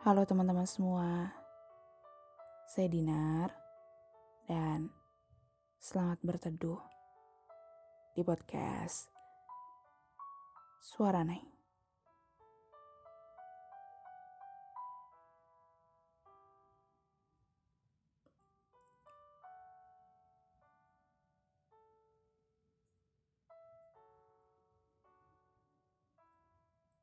Halo 0.00 0.24
teman-teman 0.24 0.64
semua, 0.64 1.28
saya 2.72 2.88
Dinar 2.88 3.52
dan 4.48 4.88
selamat 5.76 6.24
berteduh 6.24 6.80
di 8.16 8.24
podcast 8.24 9.12
Suara 10.80 11.20
Naik. 11.20 11.44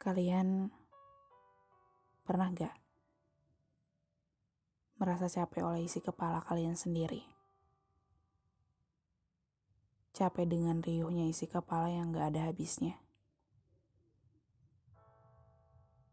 Kalian 0.00 0.72
pernah 2.24 2.48
gak 2.56 2.85
merasa 4.96 5.28
capek 5.28 5.60
oleh 5.60 5.84
isi 5.84 6.00
kepala 6.00 6.40
kalian 6.40 6.72
sendiri. 6.72 7.28
Capek 10.16 10.48
dengan 10.48 10.80
riuhnya 10.80 11.28
isi 11.28 11.44
kepala 11.44 11.92
yang 11.92 12.16
gak 12.16 12.32
ada 12.32 12.48
habisnya. 12.48 12.96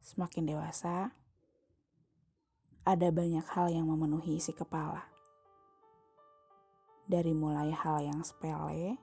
Semakin 0.00 0.48
dewasa, 0.48 1.12
ada 2.88 3.08
banyak 3.12 3.44
hal 3.52 3.68
yang 3.68 3.84
memenuhi 3.84 4.40
isi 4.40 4.56
kepala. 4.56 5.04
Dari 7.04 7.36
mulai 7.36 7.76
hal 7.76 8.00
yang 8.00 8.24
sepele 8.24 8.96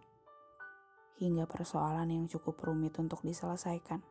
hingga 1.21 1.46
persoalan 1.46 2.09
yang 2.09 2.26
cukup 2.26 2.57
rumit 2.66 2.98
untuk 2.98 3.21
diselesaikan. 3.21 4.02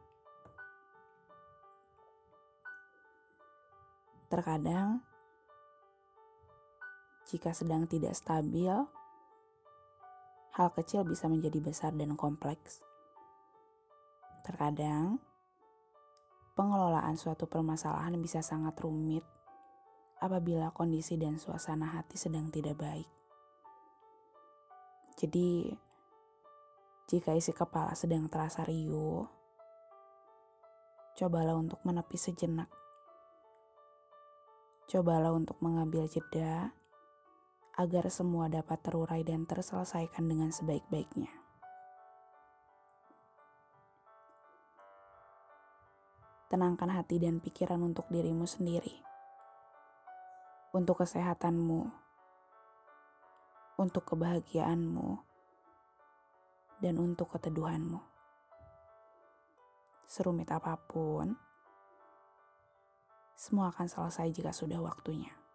Terkadang, 4.30 5.02
jika 7.27 7.51
sedang 7.51 7.91
tidak 7.91 8.15
stabil, 8.15 8.71
hal 10.55 10.69
kecil 10.71 11.02
bisa 11.02 11.27
menjadi 11.27 11.59
besar 11.59 11.91
dan 11.91 12.15
kompleks. 12.15 12.87
Terkadang, 14.46 15.18
pengelolaan 16.55 17.18
suatu 17.18 17.51
permasalahan 17.51 18.15
bisa 18.23 18.46
sangat 18.46 18.79
rumit 18.79 19.27
apabila 20.23 20.71
kondisi 20.71 21.18
dan 21.18 21.37
suasana 21.37 21.99
hati 21.99 22.15
sedang 22.15 22.46
tidak 22.55 22.79
baik. 22.79 23.10
Jadi, 25.18 25.74
jika 27.11 27.35
isi 27.35 27.51
kepala 27.51 27.99
sedang 27.99 28.30
terasa 28.30 28.63
riuh, 28.63 29.27
cobalah 31.18 31.59
untuk 31.59 31.83
menepi 31.83 32.15
sejenak. 32.15 32.71
Cobalah 34.87 35.35
untuk 35.35 35.59
mengambil 35.59 36.07
jeda 36.07 36.71
agar 37.77 38.09
semua 38.09 38.49
dapat 38.49 38.80
terurai 38.80 39.21
dan 39.21 39.45
terselesaikan 39.45 40.24
dengan 40.24 40.49
sebaik-baiknya. 40.49 41.29
Tenangkan 46.49 46.88
hati 46.88 47.21
dan 47.21 47.37
pikiran 47.45 47.85
untuk 47.85 48.09
dirimu 48.09 48.49
sendiri, 48.49 49.05
untuk 50.73 51.05
kesehatanmu, 51.05 51.93
untuk 53.77 54.09
kebahagiaanmu, 54.09 55.21
dan 56.80 56.95
untuk 56.96 57.37
keteduhanmu. 57.37 58.01
Serumit 60.09 60.49
apa 60.49 60.80
pun, 60.80 61.37
semua 63.37 63.68
akan 63.68 63.85
selesai 63.85 64.33
jika 64.33 64.55
sudah 64.55 64.81
waktunya. 64.81 65.46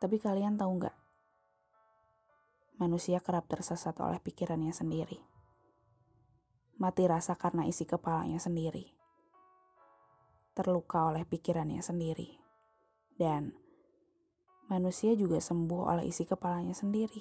Tapi 0.00 0.16
kalian 0.16 0.56
tahu 0.56 0.80
nggak? 0.80 0.96
Manusia 2.80 3.20
kerap 3.20 3.44
tersesat 3.52 3.92
oleh 4.00 4.16
pikirannya 4.16 4.72
sendiri. 4.72 5.20
Mati 6.80 7.04
rasa 7.04 7.36
karena 7.36 7.68
isi 7.68 7.84
kepalanya 7.84 8.40
sendiri. 8.40 8.96
Terluka 10.56 11.12
oleh 11.12 11.28
pikirannya 11.28 11.84
sendiri. 11.84 12.40
Dan 13.12 13.52
manusia 14.72 15.12
juga 15.12 15.36
sembuh 15.36 15.92
oleh 15.92 16.08
isi 16.08 16.24
kepalanya 16.24 16.72
sendiri. 16.72 17.20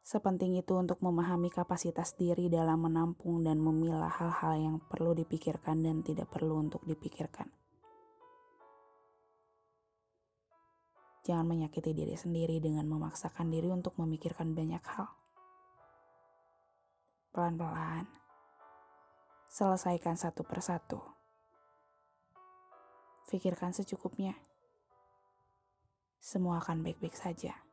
Sepenting 0.00 0.56
itu 0.56 0.72
untuk 0.72 1.04
memahami 1.04 1.52
kapasitas 1.52 2.16
diri 2.16 2.48
dalam 2.48 2.88
menampung 2.88 3.44
dan 3.44 3.60
memilah 3.60 4.08
hal-hal 4.16 4.56
yang 4.56 4.76
perlu 4.80 5.12
dipikirkan 5.12 5.84
dan 5.84 6.00
tidak 6.00 6.32
perlu 6.32 6.56
untuk 6.56 6.80
dipikirkan. 6.88 7.65
Jangan 11.26 11.42
menyakiti 11.42 11.90
diri 11.90 12.14
sendiri 12.14 12.62
dengan 12.62 12.86
memaksakan 12.86 13.50
diri 13.50 13.66
untuk 13.74 13.98
memikirkan 13.98 14.54
banyak 14.54 14.78
hal. 14.78 15.10
Pelan-pelan, 17.34 18.06
selesaikan 19.50 20.14
satu 20.14 20.46
persatu. 20.46 21.02
Pikirkan 23.26 23.74
secukupnya. 23.74 24.38
Semua 26.22 26.62
akan 26.62 26.86
baik-baik 26.86 27.18
saja. 27.18 27.65